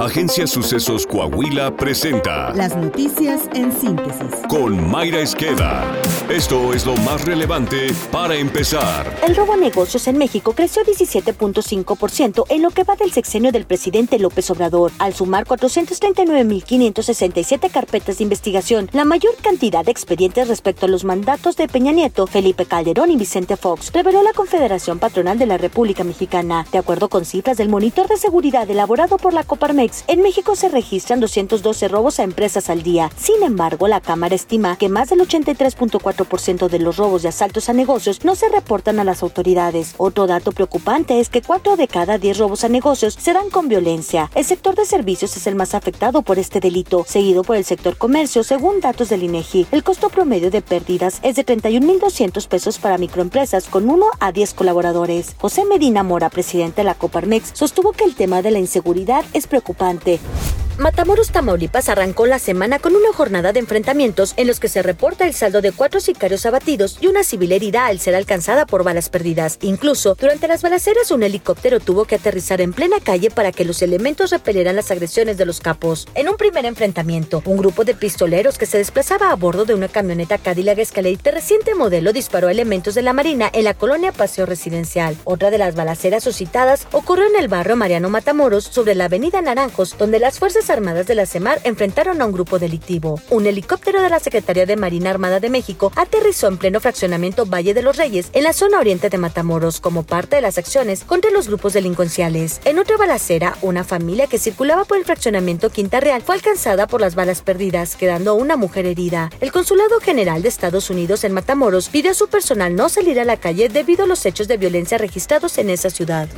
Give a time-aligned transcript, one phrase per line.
[0.00, 4.34] Agencia Sucesos Coahuila presenta Las noticias en síntesis.
[4.48, 5.84] con Mayra Esqueda.
[6.30, 9.14] Esto es lo más relevante para empezar.
[9.26, 13.66] El robo a negocios en México creció 17.5% en lo que va del sexenio del
[13.66, 20.86] presidente López Obrador, al sumar 439.567 carpetas de investigación, la mayor cantidad de expedientes respecto
[20.86, 25.38] a los mandatos de Peña Nieto, Felipe Calderón y Vicente Fox, reveló la Confederación Patronal
[25.38, 26.64] de la República Mexicana.
[26.72, 30.68] De acuerdo con cifras del monitor de seguridad elaborado por la Coparmex, en México se
[30.68, 33.10] registran 212 robos a empresas al día.
[33.16, 37.72] Sin embargo, la Cámara estima que más del 83.4% de los robos y asaltos a
[37.72, 39.94] negocios no se reportan a las autoridades.
[39.98, 43.68] Otro dato preocupante es que 4 de cada 10 robos a negocios se dan con
[43.68, 44.30] violencia.
[44.34, 47.96] El sector de servicios es el más afectado por este delito, seguido por el sector
[47.96, 49.66] comercio, según datos del INEGI.
[49.72, 54.54] El costo promedio de pérdidas es de 31.200 pesos para microempresas con 1 a 10
[54.54, 55.34] colaboradores.
[55.38, 59.46] José Medina Mora, presidente de la Coparmex, sostuvo que el tema de la inseguridad es
[59.46, 60.49] preocupante importante.
[60.80, 65.26] Matamoros, Tamaulipas arrancó la semana con una jornada de enfrentamientos en los que se reporta
[65.26, 69.10] el saldo de cuatro sicarios abatidos y una civil herida al ser alcanzada por balas
[69.10, 69.58] perdidas.
[69.60, 73.82] Incluso, durante las balaceras, un helicóptero tuvo que aterrizar en plena calle para que los
[73.82, 76.08] elementos repelieran las agresiones de los capos.
[76.14, 79.88] En un primer enfrentamiento, un grupo de pistoleros que se desplazaba a bordo de una
[79.88, 84.12] camioneta Cadillac Escalade de reciente modelo disparó a elementos de la Marina en la colonia
[84.12, 85.18] Paseo Residencial.
[85.24, 89.98] Otra de las balaceras suscitadas ocurrió en el barrio Mariano Matamoros, sobre la avenida Naranjos,
[89.98, 93.20] donde las fuerzas Armadas de la CEMAR enfrentaron a un grupo delictivo.
[93.30, 97.74] Un helicóptero de la Secretaría de Marina Armada de México aterrizó en pleno fraccionamiento Valle
[97.74, 101.30] de los Reyes, en la zona oriente de Matamoros, como parte de las acciones contra
[101.30, 102.60] los grupos delincuenciales.
[102.64, 107.00] En otra balacera, una familia que circulaba por el fraccionamiento Quinta Real fue alcanzada por
[107.00, 109.30] las balas perdidas, quedando una mujer herida.
[109.40, 113.24] El Consulado General de Estados Unidos en Matamoros pidió a su personal no salir a
[113.24, 116.28] la calle debido a los hechos de violencia registrados en esa ciudad.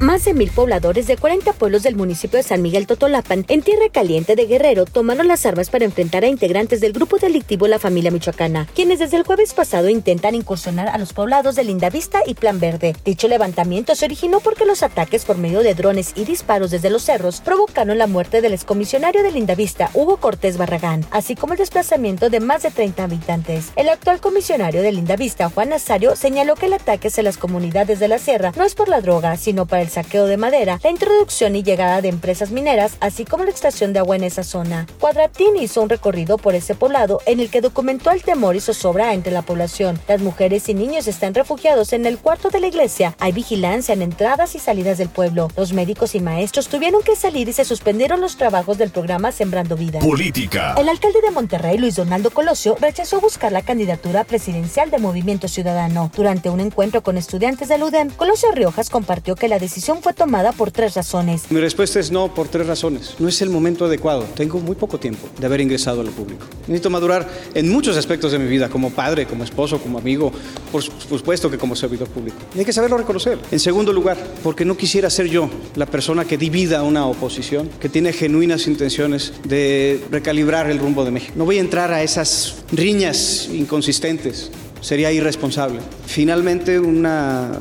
[0.00, 3.86] Más de mil pobladores de 40 pueblos del municipio de San Miguel Totolapan, en Tierra
[3.92, 8.12] Caliente de Guerrero, tomaron las armas para enfrentar a integrantes del grupo delictivo La Familia
[8.12, 12.60] Michoacana, quienes desde el jueves pasado intentan incursionar a los poblados de Lindavista y Plan
[12.60, 12.94] Verde.
[13.04, 17.02] Dicho levantamiento se originó porque los ataques por medio de drones y disparos desde los
[17.02, 22.30] cerros provocaron la muerte del excomisionario de Lindavista, Hugo Cortés Barragán, así como el desplazamiento
[22.30, 23.72] de más de 30 habitantes.
[23.74, 28.06] El actual comisionario de Lindavista, Juan Nazario, señaló que el ataque hacia las comunidades de
[28.06, 31.56] la sierra no es por la droga, sino para el saqueo de madera, la introducción
[31.56, 34.86] y llegada de empresas mineras, así como la extracción de agua en esa zona.
[34.98, 39.14] Cuadratín hizo un recorrido por ese poblado en el que documentó el temor y zozobra
[39.14, 40.00] entre la población.
[40.08, 43.14] Las mujeres y niños están refugiados en el cuarto de la iglesia.
[43.18, 45.48] Hay vigilancia en entradas y salidas del pueblo.
[45.56, 49.76] Los médicos y maestros tuvieron que salir y se suspendieron los trabajos del programa Sembrando
[49.76, 50.00] Vida.
[50.00, 50.74] Política.
[50.76, 56.10] El alcalde de Monterrey, Luis Donaldo Colosio, rechazó buscar la candidatura presidencial de Movimiento Ciudadano.
[56.14, 60.52] Durante un encuentro con estudiantes del UDEM, Colosio Riojas compartió que la decisión fue tomada
[60.52, 61.42] por tres razones.
[61.50, 63.14] Mi respuesta es no por tres razones.
[63.18, 64.24] No es el momento adecuado.
[64.34, 66.46] Tengo muy poco tiempo de haber ingresado a lo público.
[66.66, 70.32] Necesito madurar en muchos aspectos de mi vida, como padre, como esposo, como amigo,
[70.70, 72.36] por supuesto que como servidor público.
[72.54, 73.38] Y hay que saberlo reconocer.
[73.50, 77.88] En segundo lugar, porque no quisiera ser yo la persona que divida una oposición, que
[77.88, 81.32] tiene genuinas intenciones de recalibrar el rumbo de México.
[81.36, 84.50] No voy a entrar a esas riñas inconsistentes
[84.80, 85.80] sería irresponsable.
[86.06, 87.52] Finalmente, una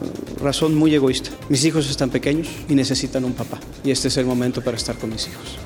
[0.41, 1.31] razón muy egoísta.
[1.49, 3.59] Mis hijos están pequeños y necesitan un papá.
[3.83, 5.57] Y este es el momento para estar con mis hijos.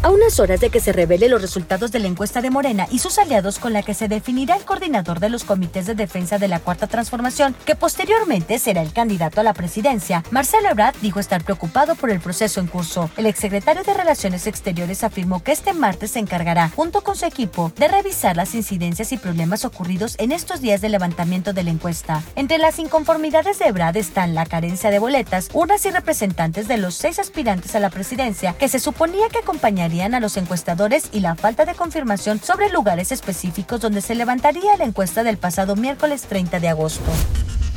[0.00, 3.00] A unas horas de que se revele los resultados de la encuesta de Morena y
[3.00, 6.46] sus aliados con la que se definirá el coordinador de los comités de defensa de
[6.46, 11.42] la Cuarta Transformación, que posteriormente será el candidato a la presidencia, Marcelo Ebrard dijo estar
[11.42, 13.10] preocupado por el proceso en curso.
[13.16, 17.72] El exsecretario de Relaciones Exteriores afirmó que este martes se encargará, junto con su equipo,
[17.76, 22.22] de revisar las incidencias y problemas ocurridos en estos días de levantamiento de la encuesta.
[22.36, 26.94] Entre las inconformidades de Ebrard están la carencia de boletas, urnas y representantes de los
[26.94, 31.34] seis aspirantes a la presidencia que se suponía que acompañarían a los encuestadores y la
[31.34, 36.60] falta de confirmación sobre lugares específicos donde se levantaría la encuesta del pasado miércoles 30
[36.60, 37.10] de agosto.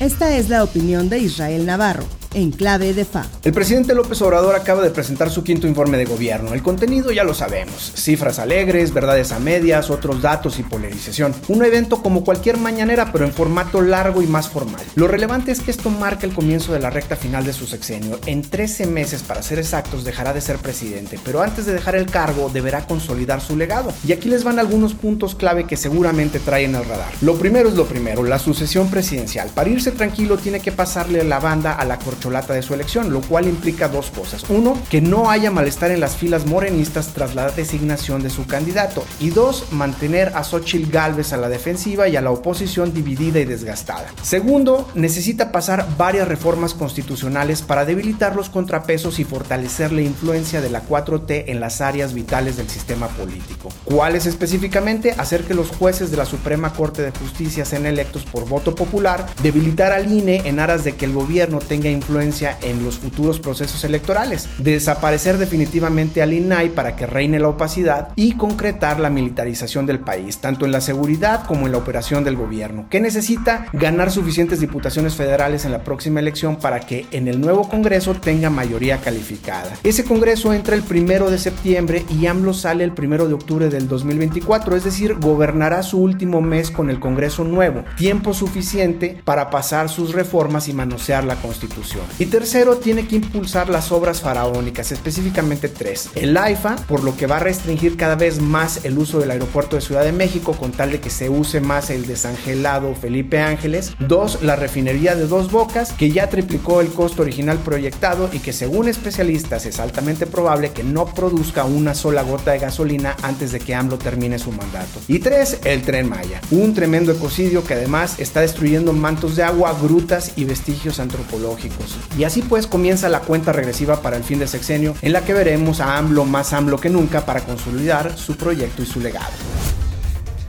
[0.02, 2.04] Esta es la opinión de Israel Navarro,
[2.34, 3.26] en clave de FA.
[3.44, 6.54] El presidente López Obrador acaba de presentar su quinto informe de gobierno.
[6.54, 7.92] El contenido ya lo sabemos.
[7.96, 11.34] Cifras alegres, verdades a medias, otros datos y polarización.
[11.48, 14.82] Un evento como cualquier mañanera, pero en formato largo y más formal.
[14.96, 18.20] Lo relevante es que esto marca el comienzo de la recta final de su sexenio.
[18.26, 22.06] En 13 meses, para ser exactos, dejará de ser presidente, pero antes de dejar el
[22.06, 23.94] cargo deberá consolidar su legado.
[24.08, 27.12] Y aquí les van algunos puntos clave que seguramente traen al radar.
[27.22, 29.50] Lo primero es lo primero, la sucesión presidencial.
[29.54, 33.12] Para irse tranquilo tiene que pasarle la banda a la corte corcholata de su elección,
[33.12, 34.46] lo cual implica dos cosas.
[34.50, 39.04] Uno, que no haya malestar en las filas morenistas tras la designación de su candidato.
[39.20, 43.46] Y dos, mantener a Xochitl Galvez a la defensiva y a la oposición dividida y
[43.46, 44.06] desgastada.
[44.22, 50.70] Segundo, necesita pasar varias reformas constitucionales para debilitar los contrapesos y fortalecer la influencia de
[50.70, 53.70] la 4T en las áreas vitales del sistema político.
[53.86, 55.16] ¿Cuáles específicamente?
[55.18, 59.26] Hacer que los jueces de la Suprema Corte de Justicia sean electos por voto popular,
[59.42, 63.84] debilitar al INE en aras de que el gobierno tenga influencia en los futuros procesos
[63.84, 70.00] electorales, desaparecer definitivamente al INAI para que reine la opacidad y concretar la militarización del
[70.00, 74.60] país, tanto en la seguridad como en la operación del gobierno, que necesita ganar suficientes
[74.60, 79.72] diputaciones federales en la próxima elección para que en el nuevo Congreso tenga mayoría calificada.
[79.84, 83.88] Ese Congreso entra el primero de septiembre y AMLO sale el primero de octubre del
[83.88, 89.90] 2024, es decir, gobernará su último mes con el Congreso nuevo, tiempo suficiente para pasar
[89.90, 92.01] sus reformas y manosear la Constitución.
[92.20, 96.10] Y tercero, tiene que impulsar las obras faraónicas, específicamente tres.
[96.16, 99.76] El AIFA, por lo que va a restringir cada vez más el uso del aeropuerto
[99.76, 103.94] de Ciudad de México con tal de que se use más el desangelado Felipe Ángeles.
[104.00, 108.54] Dos, la refinería de Dos Bocas, que ya triplicó el costo original proyectado y que
[108.54, 113.60] según especialistas es altamente probable que no produzca una sola gota de gasolina antes de
[113.60, 115.00] que AMLO termine su mandato.
[115.08, 119.78] Y tres, el tren Maya, un tremendo ecocidio que además está destruyendo mantos de agua,
[119.82, 121.91] grutas y vestigios antropológicos.
[122.18, 125.34] Y así pues comienza la cuenta regresiva para el fin de sexenio en la que
[125.34, 129.32] veremos a AMLO más AMLO que nunca para consolidar su proyecto y su legado.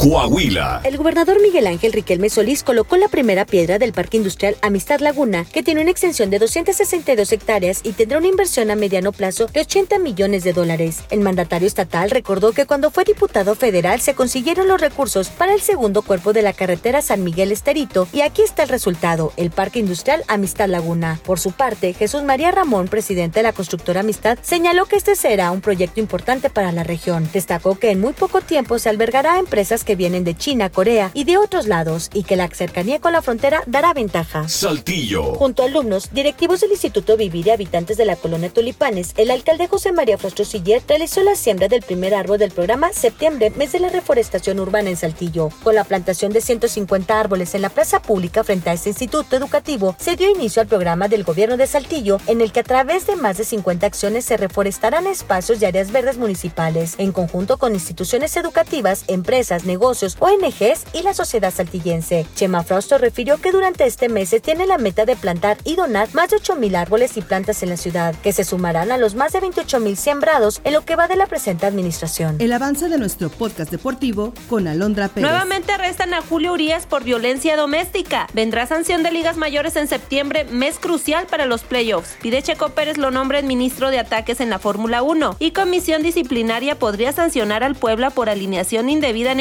[0.02, 0.80] Coahuila.
[0.82, 5.44] El gobernador Miguel Ángel Riquelme Solís colocó la primera piedra del Parque Industrial Amistad Laguna,
[5.44, 9.60] que tiene una extensión de 262 hectáreas y tendrá una inversión a mediano plazo de
[9.60, 11.04] 80 millones de dólares.
[11.10, 15.60] El mandatario estatal recordó que cuando fue diputado federal se consiguieron los recursos para el
[15.60, 19.78] segundo cuerpo de la carretera San Miguel Esterito y aquí está el resultado, el Parque
[19.78, 21.20] Industrial Amistad Laguna.
[21.24, 25.52] Por su parte, Jesús María Ramón, presidente de la constructora Amistad, señaló que este será
[25.52, 27.30] un proyecto importante para la región.
[27.32, 31.10] Destacó que en muy poco tiempo se albergará a empresas que vienen de China, Corea
[31.14, 34.48] y de otros lados y que la cercanía con la frontera dará ventaja.
[34.48, 35.34] Saltillo.
[35.34, 39.68] Junto a alumnos, directivos del Instituto Vivir y habitantes de la colonia Tulipanes, el alcalde
[39.68, 43.80] José María Frostro Siller realizó la siembra del primer árbol del programa Septiembre, mes de
[43.80, 45.50] la reforestación urbana en Saltillo.
[45.62, 49.96] Con la plantación de 150 árboles en la plaza pública frente a este instituto educativo,
[49.98, 53.16] se dio inicio al programa del gobierno de Saltillo, en el que a través de
[53.16, 58.36] más de 50 acciones se reforestarán espacios y áreas verdes municipales, en conjunto con instituciones
[58.36, 62.26] educativas, empresas, negocios, ONGs y la sociedad saltillense.
[62.34, 66.08] Chema Frosto refirió que durante este mes se tiene la meta de plantar y donar
[66.14, 69.32] más de 8.000 árboles y plantas en la ciudad, que se sumarán a los más
[69.32, 72.36] de 28.000 sembrados en lo que va de la presente administración.
[72.38, 75.28] El avance de nuestro podcast deportivo con Alondra Pérez.
[75.28, 78.26] Nuevamente arrestan a Julio Urias por violencia doméstica.
[78.32, 82.16] Vendrá sanción de ligas mayores en septiembre, mes crucial para los playoffs.
[82.22, 86.02] Pide Checo Pérez lo nombre en ministro de ataques en la Fórmula 1 y comisión
[86.02, 89.40] disciplinaria podría sancionar al Puebla por alineación indebida en